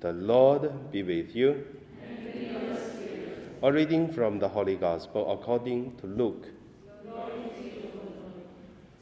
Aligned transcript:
The 0.00 0.12
Lord 0.12 0.92
be 0.92 1.02
with 1.02 1.34
you. 1.34 1.64
With 2.00 3.64
A 3.64 3.72
reading 3.72 4.12
from 4.12 4.38
the 4.38 4.48
Holy 4.48 4.76
Gospel 4.76 5.32
according 5.32 5.96
to 5.96 6.06
Luke. 6.06 6.46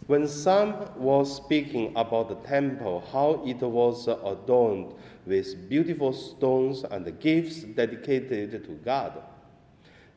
When 0.06 0.27
some 0.27 0.88
was 0.96 1.37
speaking 1.37 1.93
about 1.96 2.29
the 2.29 2.48
temple, 2.48 3.04
how 3.12 3.43
it 3.45 3.61
was 3.61 4.09
adorned 4.09 4.95
with 5.27 5.69
beautiful 5.69 6.15
stones 6.15 6.85
and 6.85 7.21
gifts 7.21 7.65
dedicated 7.65 8.65
to 8.65 8.72
God, 8.85 9.21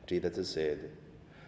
Jesus 0.06 0.50
said, 0.50 0.92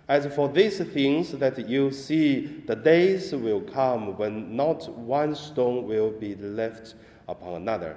As 0.10 0.26
for 0.36 0.50
these 0.50 0.80
things 0.80 1.32
that 1.32 1.70
you 1.70 1.92
see, 1.92 2.64
the 2.66 2.76
days 2.76 3.32
will 3.34 3.62
come 3.62 4.18
when 4.18 4.58
not 4.58 4.90
one 4.98 5.36
stone 5.36 5.88
will 5.88 6.12
be 6.12 6.36
left 6.36 6.96
upon 7.30 7.62
another, 7.62 7.96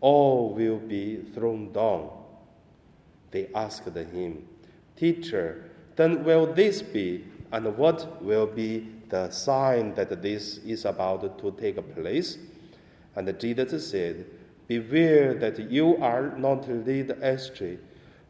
all 0.00 0.54
will 0.54 0.78
be 0.78 1.22
thrown 1.34 1.72
down. 1.72 2.10
They 3.30 3.48
asked 3.54 3.88
him, 3.88 4.46
Teacher, 4.96 5.70
then 5.96 6.24
will 6.24 6.52
this 6.52 6.82
be, 6.82 7.24
and 7.52 7.76
what 7.76 8.22
will 8.22 8.46
be 8.46 8.88
the 9.08 9.30
sign 9.30 9.94
that 9.94 10.22
this 10.22 10.58
is 10.58 10.84
about 10.84 11.38
to 11.38 11.50
take 11.52 11.94
place? 11.94 12.38
And 13.14 13.38
Jesus 13.38 13.90
said, 13.90 14.26
Beware 14.68 15.34
that 15.34 15.70
you 15.70 15.96
are 15.98 16.36
not 16.36 16.68
led 16.68 17.10
astray, 17.22 17.78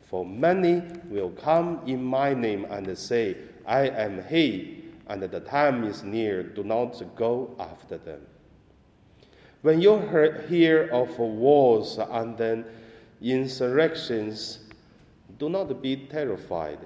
for 0.08 0.24
many 0.24 0.82
will 1.08 1.30
come 1.30 1.80
in 1.86 2.04
my 2.04 2.34
name 2.34 2.66
and 2.68 2.96
say, 2.96 3.36
I 3.66 3.88
am 3.88 4.22
he, 4.28 4.84
and 5.08 5.22
the 5.22 5.40
time 5.40 5.84
is 5.84 6.02
near. 6.02 6.42
Do 6.42 6.62
not 6.62 7.02
go 7.16 7.56
after 7.58 7.98
them. 7.98 8.20
When 9.62 9.80
you 9.80 9.98
hear 10.48 10.88
of 10.92 11.18
wars 11.18 11.98
and 11.98 12.36
then 12.36 12.64
insurrections, 13.20 14.60
do 15.38 15.48
not 15.48 15.82
be 15.82 15.96
terrified, 15.96 16.78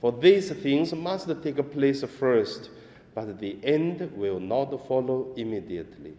for 0.00 0.12
these 0.12 0.50
things 0.50 0.92
must 0.92 1.28
take 1.42 1.70
place 1.72 2.04
first, 2.04 2.70
but 3.14 3.38
the 3.38 3.56
end 3.62 4.12
will 4.14 4.38
not 4.38 4.86
follow 4.86 5.32
immediately. 5.36 6.14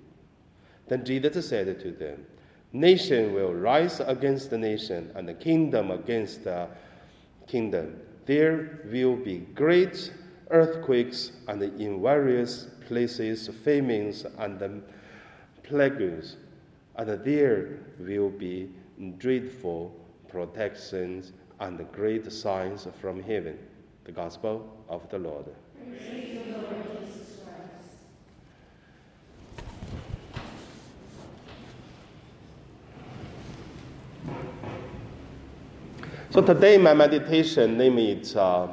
Then 0.87 1.05
Jesus 1.05 1.49
said 1.49 1.79
to 1.79 1.91
them, 1.91 2.25
Nation 2.73 3.33
will 3.33 3.53
rise 3.53 3.99
against 3.99 4.51
nation, 4.51 5.11
and 5.15 5.39
kingdom 5.39 5.91
against 5.91 6.47
kingdom. 7.47 8.01
There 8.25 8.81
will 8.91 9.15
be 9.15 9.37
great 9.37 10.11
earthquakes, 10.49 11.31
and 11.47 11.61
in 11.63 12.01
various 12.01 12.67
places 12.87 13.47
famines 13.63 14.25
and 14.37 14.83
plagues, 15.67 16.37
and 16.95 17.09
there 17.23 17.79
will 17.99 18.29
be 18.29 18.69
dreadful 19.17 19.93
protections 20.27 21.33
and 21.59 21.85
great 21.91 22.31
signs 22.31 22.87
from 22.99 23.21
heaven. 23.21 23.57
The 24.05 24.11
Gospel 24.11 24.67
of 24.89 25.09
the 25.09 25.19
Lord. 25.19 25.45
So 36.29 36.41
today 36.41 36.77
my 36.77 36.93
meditation 36.93 37.77
name 37.77 37.97
is 37.97 38.35
uh, 38.35 38.67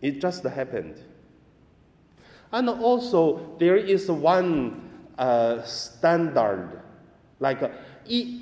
it 0.00 0.20
just 0.20 0.44
happened. 0.44 1.00
And 2.52 2.68
also 2.68 3.56
there 3.58 3.76
is 3.76 4.10
one 4.10 4.90
uh, 5.18 5.62
standard, 5.62 6.80
like 7.40 7.62
uh, 7.62 7.68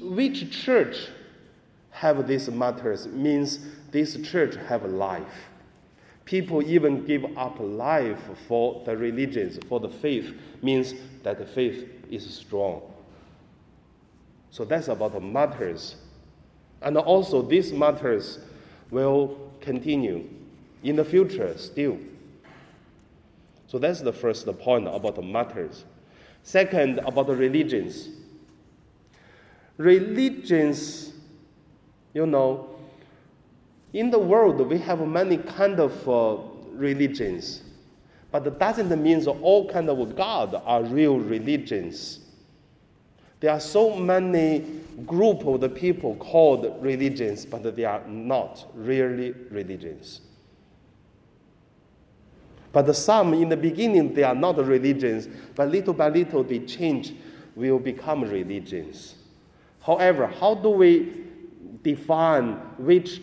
which 0.02 0.50
church 0.50 1.08
have 1.90 2.26
these 2.26 2.50
martyrs 2.50 3.06
means 3.06 3.58
this 3.90 4.16
church 4.22 4.56
have 4.68 4.84
life. 4.84 5.48
People 6.24 6.62
even 6.62 7.04
give 7.04 7.24
up 7.36 7.56
life 7.58 8.20
for 8.48 8.82
the 8.86 8.96
religions, 8.96 9.58
for 9.68 9.80
the 9.80 9.88
faith, 9.88 10.32
means 10.62 10.94
that 11.22 11.38
the 11.38 11.46
faith 11.46 11.88
is 12.10 12.32
strong. 12.34 12.91
So 14.52 14.66
that's 14.66 14.88
about 14.88 15.14
the 15.14 15.20
martyrs. 15.20 15.96
And 16.82 16.98
also, 16.98 17.40
these 17.40 17.72
martyrs 17.72 18.38
will 18.90 19.50
continue 19.62 20.28
in 20.84 20.96
the 20.96 21.04
future 21.04 21.56
still. 21.56 21.98
So 23.66 23.78
that's 23.78 24.02
the 24.02 24.12
first 24.12 24.46
point 24.58 24.86
about 24.86 25.16
the 25.16 25.22
martyrs. 25.22 25.84
Second, 26.42 26.98
about 26.98 27.28
the 27.28 27.34
religions. 27.34 28.10
Religions, 29.78 31.14
you 32.12 32.26
know, 32.26 32.76
in 33.94 34.10
the 34.10 34.18
world, 34.18 34.60
we 34.68 34.76
have 34.78 35.00
many 35.06 35.38
kind 35.38 35.80
of 35.80 36.06
uh, 36.06 36.36
religions, 36.74 37.62
but 38.30 38.44
that 38.44 38.58
doesn't 38.58 39.02
mean 39.02 39.26
all 39.26 39.70
kind 39.70 39.88
of 39.88 40.14
God 40.14 40.60
are 40.66 40.82
real 40.82 41.18
religions. 41.18 42.18
There 43.42 43.50
are 43.50 43.58
so 43.58 43.96
many 43.96 44.60
group 45.04 45.44
of 45.44 45.60
the 45.60 45.68
people 45.68 46.14
called 46.14 46.76
religions, 46.80 47.44
but 47.44 47.74
they 47.74 47.84
are 47.84 48.06
not 48.06 48.64
really 48.72 49.32
religions. 49.50 50.20
But 52.70 52.90
some 52.94 53.34
in 53.34 53.48
the 53.48 53.56
beginning 53.56 54.14
they 54.14 54.22
are 54.22 54.36
not 54.36 54.64
religions, 54.64 55.28
but 55.56 55.68
little 55.70 55.92
by 55.92 56.08
little 56.08 56.44
they 56.44 56.60
change, 56.60 57.14
will 57.56 57.80
become 57.80 58.22
religions. 58.22 59.16
However, 59.80 60.28
how 60.28 60.54
do 60.54 60.70
we 60.70 61.12
define 61.82 62.52
which 62.78 63.22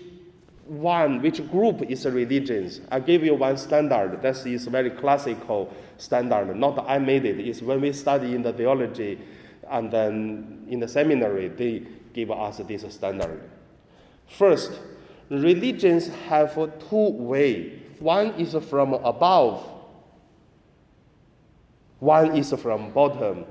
one, 0.65 1.21
which 1.21 1.49
group 1.49 1.81
is 1.89 2.05
a 2.05 2.11
religion. 2.11 2.69
I 2.91 2.99
give 2.99 3.23
you 3.23 3.35
one 3.35 3.57
standard. 3.57 4.21
That 4.21 4.45
is 4.45 4.67
very 4.67 4.91
classical 4.91 5.73
standard. 5.97 6.55
Not 6.57 6.85
I 6.87 6.99
made 6.99 7.25
it. 7.25 7.39
It's 7.39 7.61
when 7.61 7.81
we 7.81 7.93
study 7.93 8.35
in 8.35 8.43
the 8.43 8.53
theology 8.53 9.17
and 9.69 9.91
then 9.91 10.65
in 10.69 10.79
the 10.79 10.87
seminary, 10.87 11.47
they 11.49 11.83
give 12.13 12.31
us 12.31 12.57
this 12.57 12.85
standard. 12.93 13.49
First, 14.27 14.79
religions 15.29 16.07
have 16.27 16.55
two 16.89 17.09
way. 17.11 17.81
One 17.99 18.31
is 18.35 18.55
from 18.69 18.93
above, 18.93 19.63
one 21.99 22.37
is 22.37 22.53
from 22.53 22.91
bottom. 22.91 23.45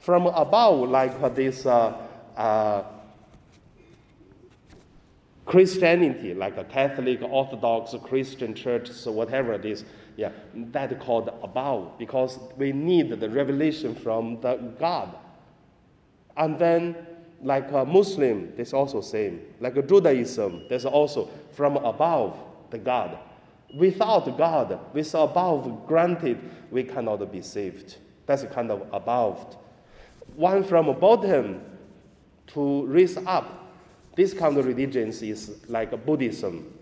From 0.00 0.26
above, 0.26 0.88
like 0.88 1.34
this 1.36 1.64
uh, 1.64 1.96
uh, 2.36 2.82
Christianity, 5.44 6.34
like 6.34 6.56
a 6.56 6.64
Catholic, 6.64 7.20
Orthodox, 7.22 7.94
Christian 8.04 8.54
church, 8.54 8.90
so 8.90 9.10
whatever 9.10 9.52
it 9.54 9.64
is, 9.64 9.84
yeah, 10.16 10.30
that 10.54 11.00
called 11.00 11.30
above 11.42 11.98
because 11.98 12.38
we 12.56 12.72
need 12.72 13.10
the 13.10 13.28
revelation 13.28 13.94
from 13.94 14.40
the 14.40 14.56
God. 14.78 15.16
And 16.36 16.58
then, 16.58 16.96
like 17.42 17.70
a 17.72 17.84
Muslim, 17.84 18.52
there's 18.56 18.72
also 18.72 19.00
same. 19.00 19.40
Like 19.60 19.76
a 19.76 19.82
Judaism, 19.82 20.64
there's 20.68 20.84
also 20.84 21.28
from 21.52 21.76
above 21.76 22.36
the 22.70 22.78
God. 22.78 23.18
Without 23.74 24.36
God, 24.38 24.78
with 24.92 25.14
above 25.14 25.86
granted, 25.86 26.38
we 26.70 26.84
cannot 26.84 27.32
be 27.32 27.42
saved. 27.42 27.96
That's 28.26 28.44
kind 28.44 28.70
of 28.70 28.86
above. 28.92 29.56
One 30.36 30.62
from 30.62 30.98
bottom 31.00 31.62
to 32.48 32.86
raise 32.86 33.16
up. 33.16 33.61
This 34.14 34.34
kind 34.34 34.56
of 34.58 34.66
religions 34.66 35.22
is 35.22 35.60
like 35.68 36.04
Buddhism, 36.04 36.78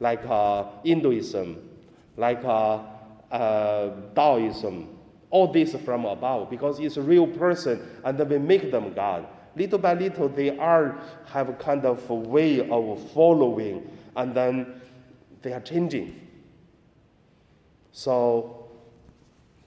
like 0.00 0.24
uh, 0.26 0.64
Hinduism, 0.84 1.68
like 2.16 2.42
uh, 2.44 2.80
uh, 3.30 3.90
Taoism, 4.14 4.88
all 5.30 5.52
this 5.52 5.74
from 5.84 6.04
above 6.04 6.48
because 6.48 6.78
it's 6.78 6.96
a 6.96 7.02
real 7.02 7.26
person 7.26 7.86
and 8.04 8.18
then 8.18 8.28
we 8.28 8.38
make 8.38 8.70
them 8.70 8.92
God. 8.94 9.26
Little 9.54 9.78
by 9.78 9.94
little, 9.94 10.28
they 10.28 10.56
are 10.58 10.98
have 11.26 11.48
a 11.48 11.54
kind 11.54 11.84
of 11.84 12.08
a 12.10 12.14
way 12.14 12.68
of 12.68 13.10
following 13.12 13.90
and 14.16 14.34
then 14.34 14.80
they 15.42 15.52
are 15.52 15.60
changing. 15.60 16.20
So 17.92 18.68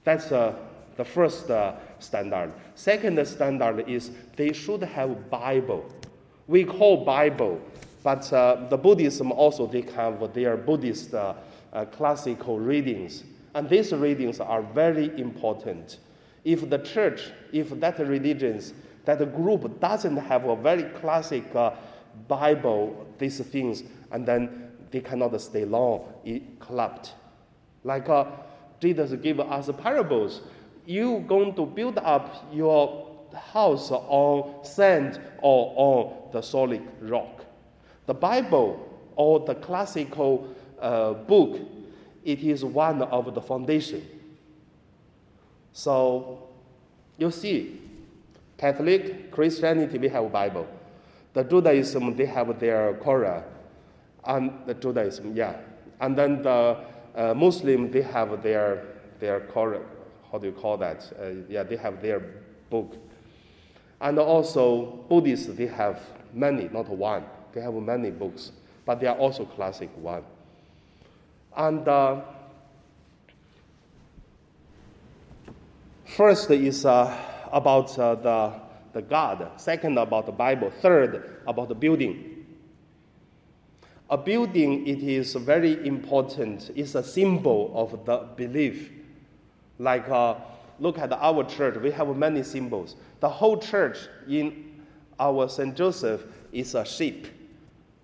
that's 0.04 0.32
uh, 0.32 0.56
the 0.96 1.04
first 1.04 1.50
uh, 1.50 1.74
standard. 1.98 2.52
Second 2.74 3.24
standard 3.26 3.88
is 3.88 4.10
they 4.36 4.52
should 4.52 4.82
have 4.82 5.30
Bible. 5.30 5.84
We 6.50 6.64
call 6.64 7.04
Bible, 7.04 7.60
but 8.02 8.32
uh, 8.32 8.66
the 8.68 8.76
Buddhism 8.76 9.30
also 9.30 9.68
they 9.68 9.82
have 9.94 10.34
their 10.34 10.56
Buddhist 10.56 11.14
uh, 11.14 11.34
uh, 11.72 11.84
classical 11.84 12.58
readings. 12.58 13.22
And 13.54 13.70
these 13.70 13.92
readings 13.92 14.40
are 14.40 14.60
very 14.60 15.16
important. 15.16 15.98
If 16.44 16.68
the 16.68 16.78
church, 16.78 17.30
if 17.52 17.70
that 17.78 18.00
religions, 18.00 18.74
that 19.04 19.18
group 19.32 19.78
doesn't 19.78 20.16
have 20.16 20.44
a 20.46 20.56
very 20.56 20.82
classic 21.00 21.44
uh, 21.54 21.70
Bible, 22.26 23.06
these 23.20 23.38
things, 23.38 23.84
and 24.10 24.26
then 24.26 24.72
they 24.90 25.00
cannot 25.00 25.40
stay 25.40 25.64
long, 25.64 26.12
it 26.24 26.58
collapsed. 26.58 27.12
Like 27.84 28.08
uh, 28.08 28.24
Jesus 28.80 29.12
gave 29.22 29.38
us 29.38 29.70
parables. 29.78 30.40
You 30.84 31.24
going 31.28 31.54
to 31.54 31.64
build 31.64 31.98
up 31.98 32.48
your 32.52 33.09
house 33.38 33.90
on 33.90 34.64
sand 34.64 35.20
or 35.42 35.72
on 35.76 36.32
the 36.32 36.40
solid 36.40 36.82
rock. 37.02 37.44
The 38.06 38.14
Bible 38.14 38.88
or 39.16 39.40
the 39.40 39.54
classical 39.54 40.54
uh, 40.80 41.12
book, 41.12 41.60
it 42.24 42.40
is 42.40 42.64
one 42.64 43.02
of 43.02 43.34
the 43.34 43.40
foundation. 43.40 44.06
So 45.72 46.48
you 47.18 47.30
see, 47.30 47.80
Catholic, 48.56 49.30
Christianity, 49.30 49.98
we 49.98 50.08
have 50.08 50.30
Bible. 50.32 50.66
The 51.32 51.44
Judaism, 51.44 52.16
they 52.16 52.26
have 52.26 52.58
their 52.58 52.94
Quran. 52.94 53.42
And 54.24 54.52
the 54.66 54.74
Judaism, 54.74 55.34
yeah. 55.36 55.56
And 56.00 56.16
then 56.16 56.42
the 56.42 56.78
uh, 57.14 57.34
Muslim, 57.34 57.90
they 57.90 58.02
have 58.02 58.42
their, 58.42 58.86
their 59.18 59.40
Quran. 59.40 59.82
How 60.30 60.38
do 60.38 60.46
you 60.46 60.52
call 60.52 60.76
that? 60.78 61.10
Uh, 61.18 61.46
yeah, 61.48 61.62
they 61.62 61.76
have 61.76 62.02
their 62.02 62.20
book. 62.68 62.96
And 64.00 64.18
also, 64.18 65.04
Buddhists, 65.08 65.46
they 65.46 65.66
have 65.66 66.00
many, 66.32 66.68
not 66.68 66.88
one. 66.88 67.24
They 67.52 67.60
have 67.60 67.74
many 67.74 68.10
books, 68.10 68.52
but 68.86 69.00
they 69.00 69.06
are 69.06 69.16
also 69.16 69.44
classic 69.44 69.90
one. 69.96 70.24
And 71.56 71.86
uh, 71.86 72.20
first 76.06 76.50
is 76.50 76.86
uh, 76.86 77.14
about 77.52 77.98
uh, 77.98 78.14
the, 78.14 78.52
the 78.92 79.02
God, 79.02 79.50
second 79.56 79.98
about 79.98 80.26
the 80.26 80.32
Bible, 80.32 80.72
third 80.80 81.42
about 81.46 81.68
the 81.68 81.74
building. 81.74 82.46
A 84.08 84.16
building, 84.16 84.86
it 84.86 85.02
is 85.02 85.34
very 85.34 85.86
important. 85.86 86.70
It's 86.74 86.94
a 86.94 87.02
symbol 87.02 87.70
of 87.74 88.04
the 88.06 88.26
belief. 88.34 88.90
Like, 89.78 90.08
uh, 90.08 90.34
look 90.80 90.98
at 90.98 91.12
our 91.12 91.44
church, 91.44 91.76
we 91.76 91.90
have 91.92 92.08
many 92.16 92.42
symbols. 92.42 92.96
The 93.20 93.28
whole 93.28 93.58
church 93.58 93.98
in 94.28 94.82
our 95.18 95.48
St. 95.48 95.76
Joseph 95.76 96.22
is 96.52 96.74
a 96.74 96.84
sheep, 96.84 97.28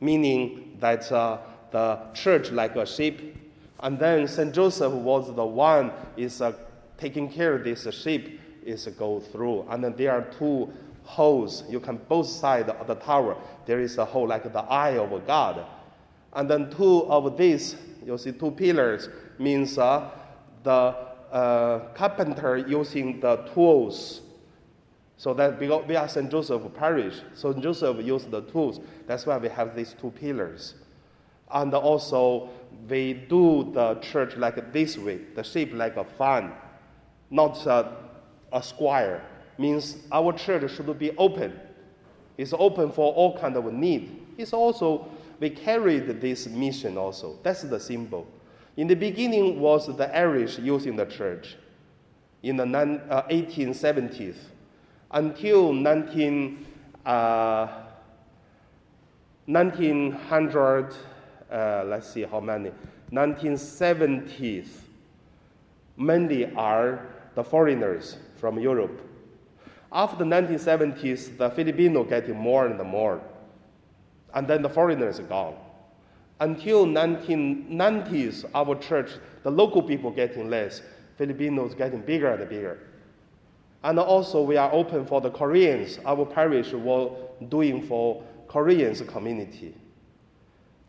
meaning 0.00 0.76
that 0.78 1.11
uh, 1.11 1.38
the 1.70 1.99
church 2.14 2.52
like 2.52 2.76
a 2.76 2.87
sheep. 2.87 3.37
And 3.81 3.99
then 3.99 4.28
St. 4.28 4.55
Joseph 4.55 4.93
was 4.93 5.34
the 5.34 5.44
one 5.44 5.90
is 6.17 6.40
uh, 6.40 6.52
taking 6.99 7.31
care 7.31 7.55
of 7.55 7.64
this 7.64 7.87
sheep 7.94 8.40
is 8.64 8.87
go 8.99 9.20
through. 9.20 9.67
And 9.70 9.82
then 9.82 9.94
there 9.96 10.12
are 10.12 10.23
two 10.38 10.70
holes. 11.05 11.64
You 11.69 11.81
can 11.81 11.96
both 12.08 12.26
sides 12.26 12.69
of 12.69 12.87
the 12.87 12.96
tower. 12.96 13.37
There 13.64 13.81
is 13.81 13.96
a 13.99 14.05
hole 14.05 14.28
like 14.28 14.52
the 14.52 14.61
eye 14.61 14.99
of 14.99 15.26
God. 15.26 15.64
And 16.32 16.50
then 16.50 16.70
two 16.70 17.05
of 17.05 17.37
these, 17.38 17.76
you 18.05 18.19
see 18.19 18.32
two 18.32 18.50
pillars, 18.50 19.08
means 19.38 19.78
uh, 19.78 20.11
the 20.62 21.06
uh, 21.32 21.81
carpenter 21.94 22.56
using 22.56 23.20
the 23.20 23.37
tools. 23.55 24.23
So 25.19 25.32
that 25.32 25.58
we 25.58 25.96
are 25.96 26.08
St. 26.08 26.31
Joseph 26.31 26.62
parish, 26.75 27.23
so 27.32 27.55
Joseph 27.55 28.05
used 28.05 28.31
the 28.31 28.43
tools. 28.43 28.81
That's 29.06 29.25
why 29.25 29.38
we 29.38 29.49
have 29.49 29.75
these 29.75 29.94
two 29.99 30.11
pillars. 30.11 30.75
And 31.50 31.73
also, 31.73 32.50
we 32.88 33.14
do 33.14 33.70
the 33.73 33.94
church 33.96 34.37
like 34.37 34.73
this 34.73 34.99
way, 34.99 35.20
the 35.34 35.43
shape 35.43 35.73
like 35.73 35.96
a 35.96 36.05
fan, 36.05 36.52
not 37.31 37.64
a, 37.67 37.96
a 38.52 38.62
square. 38.62 39.25
Means 39.58 39.96
our 40.12 40.34
church 40.34 40.70
should 40.75 40.99
be 40.99 41.17
open. 41.17 41.58
It's 42.37 42.52
open 42.52 42.93
for 42.93 43.14
all 43.14 43.38
kind 43.38 43.56
of 43.56 43.73
need. 43.73 44.20
It's 44.37 44.52
also, 44.52 45.08
we 45.40 45.49
carried 45.49 46.20
this 46.20 46.46
mission 46.46 46.99
also. 46.99 47.38
That's 47.43 47.62
the 47.62 47.81
symbol. 47.81 48.26
In 48.76 48.87
the 48.87 48.94
beginning 48.94 49.61
was 49.61 49.87
the 49.97 50.16
Irish 50.16 50.59
using 50.59 50.97
the 50.97 51.06
church 51.06 51.56
in 52.42 52.56
the 52.56 52.64
uh, 52.64 53.26
1870s 53.28 54.37
until 55.11 55.73
19, 55.73 56.66
uh, 57.04 57.68
1900 59.47 60.95
uh, 61.50 61.85
let's 61.87 62.09
see 62.09 62.23
how 62.23 62.40
many, 62.40 62.73
1970s, 63.12 64.68
mainly 65.97 66.52
are 66.54 67.06
the 67.35 67.45
foreigners 67.45 68.16
from 68.37 68.59
Europe. 68.59 69.00
After 69.92 70.18
the 70.18 70.25
1970s, 70.25 71.38
the 71.38 71.50
Filipino 71.50 72.04
getting 72.04 72.37
more 72.37 72.66
and 72.66 72.78
more, 72.83 73.21
and 74.35 74.47
then 74.49 74.62
the 74.62 74.68
foreigners 74.68 75.21
gone. 75.21 75.54
Until 76.40 76.87
1990s, 76.87 78.45
our 78.55 78.75
church, 78.76 79.12
the 79.43 79.50
local 79.50 79.83
people 79.83 80.11
getting 80.11 80.50
less, 80.50 80.83
Filipinos 81.16 81.75
getting 81.75 82.00
bigger 82.02 82.28
and 82.28 82.49
bigger. 82.49 82.78
And 83.83 83.99
also, 83.99 84.43
we 84.43 84.57
are 84.57 84.71
open 84.73 85.07
for 85.07 85.21
the 85.21 85.31
Koreans. 85.31 85.99
Our 86.05 86.26
parish 86.26 86.73
was 86.73 87.16
doing 87.49 87.87
for 87.87 88.23
Koreans 88.49 89.00
community. 89.02 89.75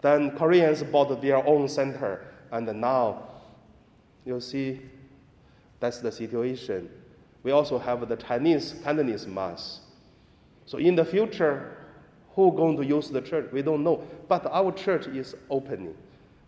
Then 0.01 0.35
Koreans 0.37 0.83
bought 0.83 1.21
their 1.21 1.45
own 1.45 1.67
center, 1.69 2.25
and 2.51 2.65
now 2.81 3.23
you 4.25 4.39
see 4.39 4.81
that's 5.79 5.99
the 5.99 6.11
situation. 6.11 6.89
We 7.43 7.51
also 7.51 7.77
have 7.77 8.07
the 8.09 8.15
Chinese 8.15 8.75
Cantonese 8.83 9.27
Mass. 9.27 9.81
So 10.65 10.77
in 10.77 10.95
the 10.95 11.05
future, 11.05 11.76
who 12.37 12.51
going 12.51 12.77
to 12.77 12.85
use 12.85 13.09
the 13.09 13.19
church? 13.19 13.51
We 13.51 13.63
don't 13.63 13.83
know. 13.83 14.03
But 14.27 14.45
our 14.45 14.71
church 14.71 15.07
is 15.07 15.35
opening 15.49 15.95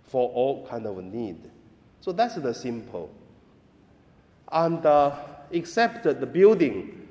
for 0.03 0.29
all 0.29 0.67
kind 0.67 0.85
of 0.85 1.03
need. 1.03 1.49
So 1.99 2.11
that's 2.11 2.35
the 2.35 2.53
simple. 2.53 3.09
And 4.51 4.85
uh, 4.85 5.15
except 5.49 6.03
the 6.03 6.13
building, 6.13 7.07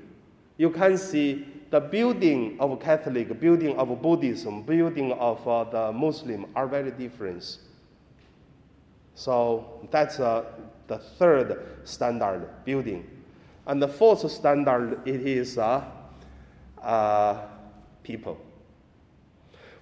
you 0.55 0.69
can 0.69 0.97
see 0.97 1.45
the 1.71 1.81
building 1.81 2.55
of 2.61 2.79
Catholic, 2.79 3.37
building 3.41 3.75
of 3.77 4.01
Buddhism, 4.01 4.63
building 4.63 5.11
of 5.11 5.45
uh, 5.45 5.65
the 5.65 5.91
Muslim 5.91 6.45
are 6.55 6.65
very 6.65 6.91
different. 6.91 7.57
So 9.13 9.85
that's 9.91 10.21
uh, 10.21 10.45
the 10.87 10.99
third 10.99 11.65
standard 11.83 12.47
building. 12.63 13.05
And 13.67 13.81
the 13.81 13.89
fourth 13.89 14.31
standard, 14.31 15.01
it 15.05 15.27
is 15.27 15.57
uh, 15.57 15.83
uh 16.81 17.41
people. 18.03 18.39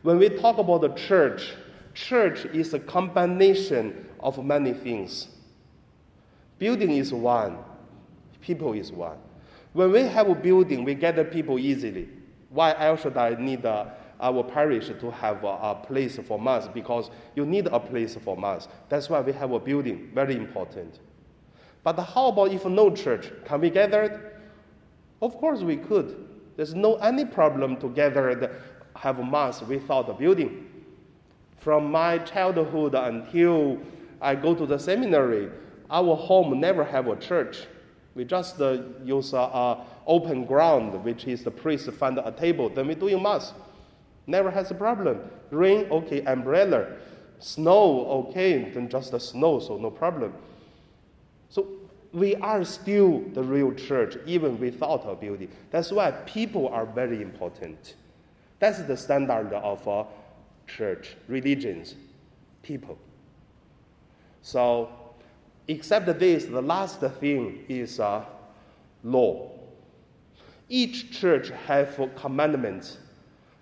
When 0.08 0.20
we 0.20 0.30
talk 0.30 0.58
about 0.58 0.80
the 0.80 0.94
church, 0.94 1.52
church 1.94 2.46
is 2.54 2.74
a 2.74 2.80
combination 2.80 4.08
of 4.22 4.42
many 4.42 4.72
things. 4.72 5.28
Building 6.58 6.92
is 6.92 7.12
one, 7.12 7.58
people 8.40 8.72
is 8.72 8.90
one. 8.90 9.18
When 9.74 9.92
we 9.92 10.04
have 10.04 10.30
a 10.30 10.34
building, 10.34 10.86
we 10.86 10.96
gather 10.96 11.26
people 11.26 11.60
easily. 11.60 12.08
Why 12.52 12.74
else 12.80 13.02
should 13.02 13.18
I 13.18 13.36
need 13.36 13.66
uh, 13.66 13.88
our 14.22 14.46
parish 14.46 14.88
to 14.88 15.12
have 15.12 15.44
a, 15.44 15.48
a, 15.48 15.76
place 15.86 16.18
for 16.26 16.40
mass? 16.40 16.70
Because 16.70 17.12
you 17.36 17.46
need 17.46 17.68
a 17.68 17.78
place 17.78 18.16
for 18.16 18.38
mass. 18.38 18.70
That's 18.88 19.10
why 19.10 19.20
we 19.20 19.34
have 19.34 19.52
a 19.52 19.60
building, 19.60 20.12
very 20.14 20.38
important. 20.38 21.02
But 21.84 22.00
how 22.00 22.28
about 22.28 22.54
if 22.54 22.64
no 22.66 22.92
church? 22.96 23.30
Can 23.44 23.60
we 23.60 23.70
gather? 23.70 24.40
Of 25.22 25.36
course 25.36 25.64
we 25.64 25.76
could. 25.76 26.28
There's 26.56 26.74
no 26.74 26.96
any 26.96 27.26
problem 27.26 27.76
to 27.82 27.90
gather 27.90 28.77
have 29.00 29.20
a 29.20 29.26
mass 29.26 29.62
without 29.62 30.10
a 30.10 30.14
building. 30.14 30.66
From 31.60 31.92
my 31.92 32.20
childhood 32.20 32.96
until 32.96 33.80
I 34.22 34.36
go 34.36 34.56
to 34.56 34.66
the 34.66 34.78
seminary, 34.78 35.50
our 35.90 36.16
home 36.16 36.60
never 36.60 36.84
have 36.84 37.08
a 37.08 37.16
church. 37.16 37.68
We 38.16 38.26
just 38.26 38.60
uh, 38.60 38.82
use 39.04 39.34
a, 39.34 39.38
a, 39.38 39.86
open 40.08 40.46
ground, 40.46 41.04
which 41.04 41.26
is 41.26 41.44
the 41.44 41.52
priest 41.52 41.92
find 41.92 42.18
a 42.18 42.32
table. 42.32 42.70
Then 42.70 42.88
we 42.88 42.96
do 42.96 43.02
doing 43.02 43.22
mass. 43.22 43.54
Never 44.26 44.50
has 44.50 44.72
a 44.72 44.74
problem. 44.74 45.20
Rain, 45.52 45.88
okay, 45.92 46.22
umbrella. 46.24 46.88
Snow, 47.40 48.08
okay, 48.28 48.72
then 48.72 48.90
just 48.90 49.12
the 49.12 49.20
snow, 49.20 49.60
so 49.60 49.78
no 49.78 49.92
problem. 49.92 50.34
So 51.50 51.68
we 52.12 52.36
are 52.36 52.64
still 52.64 53.24
the 53.34 53.44
real 53.44 53.72
church, 53.74 54.18
even 54.26 54.60
without 54.60 55.04
a 55.08 55.16
building. 55.16 55.50
That's 55.70 55.92
why 55.92 56.12
people 56.12 56.68
are 56.70 56.86
very 56.86 57.22
important. 57.22 57.96
That's 58.60 58.80
the 58.84 58.98
standard 58.98 59.54
of 59.54 59.86
a 59.88 60.06
church, 60.68 61.16
religions, 61.28 61.96
people. 62.64 62.98
So, 64.42 64.90
except 65.68 66.20
this, 66.20 66.46
the 66.46 66.62
last 66.62 67.00
thing 67.00 67.66
is 67.68 68.00
uh, 68.00 68.26
law. 69.04 69.52
Each 70.70 71.12
church 71.12 71.50
have 71.68 72.00
commandments, 72.16 72.98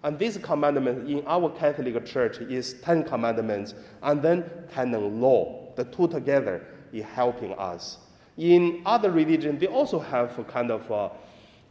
and 0.04 0.18
this 0.18 0.38
commandment 0.38 1.10
in 1.10 1.24
our 1.28 1.50
Catholic 1.50 2.04
Church 2.06 2.38
is 2.38 2.76
Ten 2.82 3.04
Commandments, 3.04 3.76
and 4.02 4.22
then 4.22 4.50
canon 4.72 5.22
law. 5.22 5.74
The 5.76 5.86
two 5.86 6.08
together 6.08 6.66
is 6.94 7.04
helping 7.06 7.54
us. 7.54 7.98
In 8.38 8.82
other 8.86 9.12
religions, 9.12 9.60
they 9.60 9.68
also 9.68 10.00
have 10.00 10.36
kind 10.48 10.72
of 10.72 10.92
uh, 10.92 11.10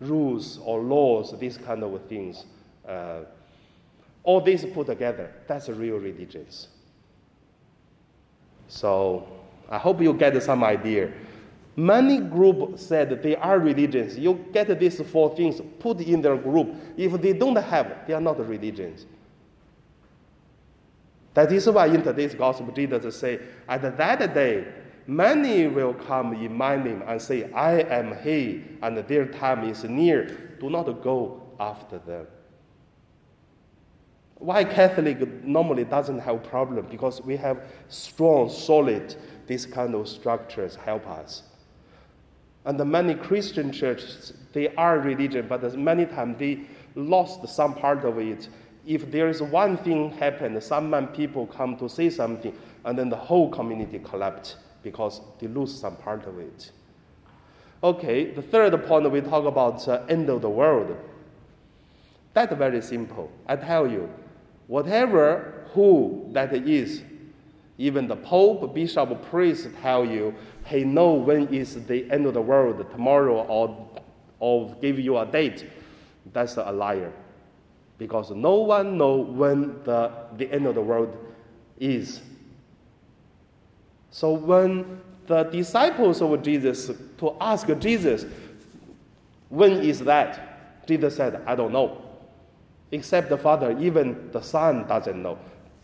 rules 0.01 0.59
or 0.59 0.81
laws, 0.81 1.37
these 1.39 1.57
kind 1.59 1.83
of 1.83 2.01
things. 2.09 2.45
Uh, 2.87 3.21
all 4.23 4.41
these 4.41 4.65
put 4.65 4.87
together, 4.87 5.33
that's 5.47 5.69
real 5.69 5.97
religions. 5.97 6.69
So 8.69 9.27
I 9.69 9.79
hope 9.79 10.01
you 10.01 10.13
get 10.15 10.43
some 10.43 10.65
idea. 10.65 11.13
Many 11.77 12.19
groups 12.19 12.87
said 12.87 13.23
they 13.23 13.37
are 13.37 13.59
religions. 13.59 14.17
You 14.17 14.45
get 14.53 14.79
these 14.79 15.01
four 15.01 15.35
things 15.35 15.61
put 15.79 16.01
in 16.01 16.23
their 16.23 16.37
group. 16.37 16.75
If 16.97 17.21
they 17.21 17.33
don't 17.33 17.57
have, 17.57 18.07
they 18.07 18.15
are 18.15 18.21
not 18.21 18.39
religions. 18.49 19.07
That 21.35 21.51
is 21.51 21.69
why 21.69 21.87
in 21.87 22.03
today's 22.03 22.35
gospel, 22.35 22.73
Jesus 22.73 23.17
say, 23.19 23.41
at 23.69 23.97
that 23.97 24.35
day, 24.35 24.67
many 25.07 25.67
will 25.67 25.93
come 25.93 26.33
in 26.35 26.57
my 26.57 26.77
name 26.77 27.03
and 27.07 27.21
say, 27.21 27.51
I 27.53 27.81
am 27.81 28.17
he, 28.23 28.63
and 28.81 28.97
their 28.99 29.27
time 29.27 29.69
is 29.69 29.83
near. 29.83 30.57
Do 30.61 30.71
not 30.71 30.85
go 31.03 31.43
after 31.59 31.99
them. 31.99 32.29
Why 34.39 34.65
Catholic 34.65 35.45
normally 35.45 35.85
doesn't 35.85 36.19
have 36.19 36.43
problem? 36.45 36.87
Because 36.91 37.23
we 37.23 37.37
have 37.37 37.63
strong, 37.89 38.51
solid, 38.51 39.15
these 39.47 39.65
kind 39.67 39.95
of 39.95 40.09
structures 40.09 40.75
help 40.77 41.07
us. 41.07 41.45
And 42.65 42.79
the 42.79 42.85
many 42.85 43.15
Christian 43.15 43.73
churches, 43.73 44.33
they 44.53 44.75
are 44.75 44.99
religion, 44.99 45.47
but 45.49 45.77
many 45.77 46.07
times 46.07 46.39
they 46.39 46.61
lost 46.95 47.47
some 47.49 47.75
part 47.75 48.05
of 48.05 48.19
it. 48.19 48.49
If 48.87 49.11
there 49.11 49.29
is 49.29 49.41
one 49.43 49.77
thing 49.77 50.11
happen, 50.13 50.61
some 50.61 51.09
people 51.09 51.47
come 51.47 51.77
to 51.77 51.89
say 51.89 52.11
something, 52.11 52.57
and 52.85 52.99
then 52.99 53.09
the 53.09 53.17
whole 53.17 53.51
community 53.51 53.99
collapse 53.99 54.57
because 54.83 55.21
they 55.39 55.47
lose 55.47 55.75
some 55.79 55.97
part 55.97 56.27
of 56.27 56.39
it. 56.39 56.71
Okay, 57.83 58.33
the 58.33 58.43
third 58.43 58.83
point 58.87 59.11
we 59.11 59.21
talk 59.21 59.45
about 59.45 59.87
uh, 59.89 60.03
end 60.09 60.29
of 60.31 60.41
the 60.43 60.49
world. 60.49 60.97
That's 62.33 62.55
very 62.55 62.81
simple. 62.83 63.31
I 63.47 63.57
tell 63.57 63.87
you, 63.87 64.09
whatever 64.67 65.67
who 65.73 66.29
that 66.33 66.53
is, 66.53 67.03
even 67.77 68.07
the 68.07 68.17
Pope, 68.17 68.75
Bishop, 68.75 69.23
Priest 69.31 69.69
tell 69.83 70.05
you, 70.05 70.35
he 70.67 70.85
know 70.85 71.15
when 71.15 71.49
is 71.49 71.85
the 71.87 72.11
end 72.11 72.27
of 72.27 72.35
the 72.35 72.41
world, 72.41 72.89
tomorrow 72.91 73.45
or, 73.47 73.89
or 74.39 74.75
give 74.81 74.99
you 74.99 75.19
a 75.19 75.27
date. 75.27 75.69
That's 76.33 76.57
a 76.57 76.71
liar. 76.71 77.13
Because 77.99 78.31
no 78.31 78.55
one 78.55 78.97
know 78.97 79.17
when 79.17 79.83
the, 79.85 80.11
the 80.37 80.51
end 80.51 80.67
of 80.67 80.75
the 80.75 80.81
world 80.81 81.17
is. 81.79 82.21
So 84.11 84.33
when 84.33 85.01
the 85.27 85.45
disciples 85.45 86.23
of 86.23 86.43
Jesus 86.43 86.91
to 87.19 87.37
ask 87.41 87.67
Jesus, 87.79 88.25
when 89.49 89.73
is 89.73 90.01
that? 90.01 90.87
Jesus 90.87 91.17
said, 91.17 91.43
I 91.47 91.55
don't 91.55 91.73
know. 91.73 92.04
Except 92.95 93.29
the 93.29 93.37
Father, 93.37 93.77
even 93.81 94.31
the 94.31 94.41
Son 94.41 94.87
doesn't 94.87 95.21
know. 95.21 95.37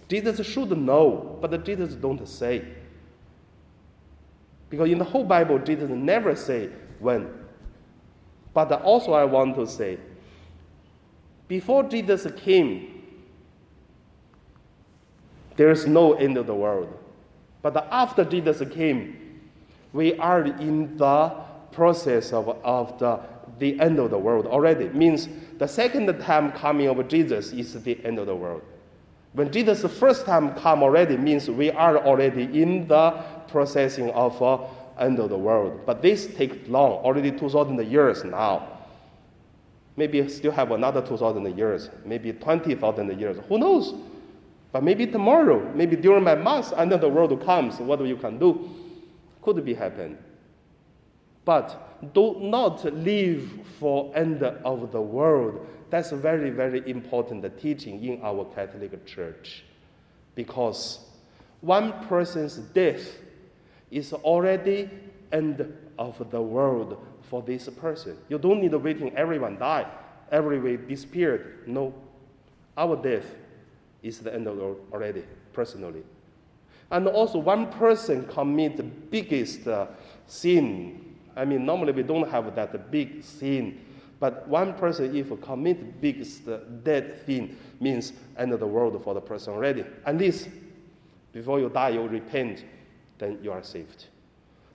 Jesus 0.09 0.47
should 0.47 0.71
know, 0.79 1.39
but 1.41 1.65
Jesus 1.65 1.95
don't 1.95 2.25
say. 2.25 2.65
Because 4.69 4.89
in 4.89 4.99
the 4.99 5.05
whole 5.05 5.25
Bible, 5.25 5.59
Jesus 5.59 5.91
never 5.91 6.37
say 6.37 6.69
when. 7.01 7.29
But 8.55 8.71
also 8.71 9.13
I 9.13 9.25
want 9.25 9.57
to 9.57 9.67
say, 9.67 9.99
before 11.49 11.83
Jesus 11.83 12.29
came, 12.37 13.03
there 15.57 15.73
is 15.73 15.89
no 15.89 16.13
end 16.13 16.37
of 16.37 16.47
the 16.47 16.55
world. 16.55 16.97
But 17.61 17.77
after 17.91 18.25
Jesus 18.25 18.63
came, 18.73 19.41
we 19.93 20.15
are 20.15 20.43
in 20.45 20.97
the 20.97 21.33
process 21.73 22.33
of, 22.33 22.51
of 22.63 23.01
the, 23.01 23.19
the 23.61 23.79
end 23.79 23.99
of 23.99 24.11
the 24.11 24.19
world 24.19 24.47
already. 24.47 24.89
Means 24.89 25.29
the 25.59 25.69
second 25.69 26.07
time 26.21 26.51
coming 26.53 26.89
of 26.89 27.07
Jesus 27.09 27.53
is 27.53 27.81
the 27.83 28.05
end 28.05 28.19
of 28.19 28.27
the 28.27 28.35
world. 28.35 28.63
When 29.33 29.53
Jesus 29.53 29.85
first 29.99 30.27
time 30.27 30.55
come 30.57 30.83
already 30.83 31.17
means 31.17 31.49
we 31.49 31.71
are 31.71 31.99
already 31.99 32.45
in 32.61 32.89
the 32.89 33.23
processing 33.47 34.11
of 34.11 34.43
uh, 34.43 34.59
end 34.99 35.21
of 35.21 35.31
the 35.31 35.39
world. 35.39 35.83
But 35.87 36.03
this 36.03 36.27
takes 36.35 36.69
long, 36.69 36.93
already 37.05 37.31
2,000 37.31 37.87
years 37.89 38.25
now. 38.25 38.79
Maybe 39.97 40.27
still 40.29 40.53
have 40.53 40.73
another 40.73 41.01
2,000 41.03 41.57
years, 41.57 41.91
maybe 42.05 42.33
20,000 42.33 43.21
years. 43.21 43.37
Who 43.49 43.59
knows? 43.59 43.95
But 44.73 44.83
maybe 44.83 45.07
tomorrow, 45.07 45.71
maybe 45.75 45.97
during 45.97 46.25
my 46.25 46.35
mass, 46.35 46.73
end 46.73 46.93
of 46.93 47.01
the 47.01 47.09
world 47.09 47.39
comes. 47.45 47.79
What 47.79 48.05
you 48.05 48.17
can 48.17 48.39
do? 48.39 48.71
Could 49.43 49.65
be 49.65 49.75
happen. 49.75 50.17
But 51.45 51.90
do 52.13 52.37
not 52.41 52.85
live 52.85 53.51
for 53.79 54.13
end 54.15 54.43
of 54.43 54.93
the 54.93 55.01
world. 55.01 55.67
That's 55.91 56.13
a 56.13 56.17
very, 56.17 56.51
very 56.51 56.89
important 56.89 57.45
teaching 57.61 58.03
in 58.05 58.23
our 58.23 58.45
Catholic 58.55 59.07
Church. 59.07 59.65
Because 60.35 61.01
one 61.61 61.93
person's 62.07 62.57
death 62.57 63.19
is 63.91 64.13
already 64.13 64.89
end 65.33 65.73
of 65.99 66.31
the 66.31 66.41
world 66.41 67.05
for 67.23 67.43
this 67.43 67.69
person. 67.69 68.17
You 68.29 68.39
don't 68.39 68.61
need 68.61 68.75
waiting 68.75 69.15
everyone 69.17 69.59
die, 69.59 69.87
everyone 70.31 70.87
disappeared. 70.89 71.65
No. 71.67 71.95
Our 72.77 72.97
death 72.97 73.27
is 74.03 74.21
the 74.21 74.33
end 74.33 74.47
of 74.47 74.57
the 74.57 74.63
world 74.63 74.81
already, 74.93 75.25
personally. 75.53 76.03
And 76.91 77.07
also 77.07 77.39
one 77.39 77.71
person 77.71 78.27
commit 78.27 78.77
the 78.77 78.83
biggest 78.83 79.67
uh, 79.69 79.87
sin. 80.27 81.10
I 81.41 81.47
mean, 81.47 81.65
normally 81.65 81.93
we 81.93 82.03
don't 82.03 82.29
have 82.31 82.55
that 82.55 82.91
big 82.91 83.25
sin. 83.25 83.81
But 84.19 84.47
one 84.47 84.75
person, 84.75 85.17
if 85.17 85.29
commit 85.41 85.79
uh, 86.47 86.59
dead 86.85 87.23
sin, 87.25 87.57
means 87.81 88.13
end 88.37 88.53
of 88.53 88.61
the 88.61 88.67
world 88.67 89.03
for 89.03 89.15
the 89.15 89.23
person 89.23 89.55
already. 89.55 89.87
At 90.05 90.19
least 90.19 90.51
before 91.33 91.59
you 91.59 91.71
die, 91.71 91.91
you 91.91 92.03
repent, 92.03 92.67
then 93.17 93.39
you 93.43 93.53
are 93.53 93.63
saved. 93.63 94.05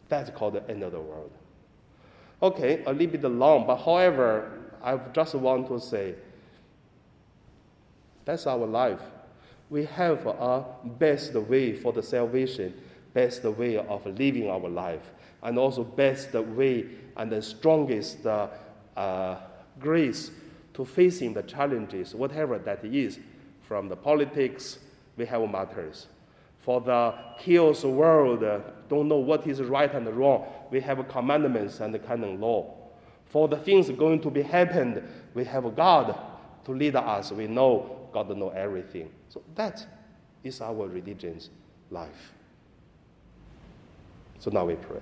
That's 0.10 0.32
called 0.32 0.56
the 0.56 0.68
end 0.68 0.82
of 0.82 0.92
the 0.92 1.00
world. 1.00 1.32
Okay, 2.42 2.84
a 2.88 2.92
little 2.92 3.20
bit 3.20 3.24
long, 3.24 3.68
but 3.68 3.78
however, 3.78 4.52
I 4.82 4.98
just 5.14 5.36
want 5.36 5.68
to 5.68 5.80
say 5.80 6.16
that's 8.26 8.48
our 8.48 8.66
life. 8.66 9.02
We 9.70 9.86
have 9.86 10.26
a 10.26 10.66
best 10.84 11.36
way 11.36 11.74
for 11.74 11.94
the 11.94 12.02
salvation, 12.02 12.74
best 13.14 13.44
way 13.44 13.78
of 13.78 14.04
living 14.08 14.50
our 14.50 14.68
life, 14.68 15.12
and 15.46 15.58
also 15.58 15.84
best 15.84 16.34
way 16.34 16.86
and 17.16 17.32
the 17.32 17.42
strongest 17.42 18.26
uh, 18.26 18.50
uh, 18.98 19.38
grace 19.80 20.32
to 20.74 20.84
facing 20.84 21.34
the 21.34 21.44
challenges, 21.44 22.14
whatever 22.14 22.60
that 22.60 22.84
is, 22.84 23.20
From 23.68 23.90
the 23.90 23.96
politics, 23.96 24.78
we 25.18 25.26
have 25.26 25.42
martyrs. 25.50 26.08
For 26.60 26.82
the 26.82 27.16
chaos 27.40 27.84
world, 27.84 28.44
uh, 28.44 28.60
don't 28.90 29.08
know 29.08 29.18
what 29.18 29.48
is 29.48 29.62
right 29.62 29.92
and 29.94 30.08
wrong, 30.08 30.46
we 30.72 30.82
have 30.82 31.08
commandments 31.08 31.80
and 31.80 32.04
canon 32.06 32.40
law. 32.40 32.74
For 33.26 33.48
the 33.48 33.58
things 33.58 33.90
going 33.90 34.22
to 34.22 34.30
be 34.30 34.44
happened, 34.44 35.02
we 35.34 35.46
have 35.46 35.76
God 35.76 36.16
to 36.66 36.72
lead 36.72 36.96
us. 36.96 37.32
We 37.32 37.48
know 37.48 38.10
God 38.14 38.36
know 38.38 38.50
everything. 38.50 39.12
So 39.30 39.42
that 39.56 39.86
is 40.44 40.62
our 40.62 40.88
religion's 40.88 41.50
life. 41.90 42.34
So 44.40 44.52
now 44.52 44.66
we 44.66 44.76
pray. 44.76 45.02